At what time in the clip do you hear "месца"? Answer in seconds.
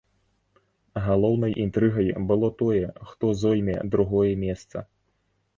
4.47-4.77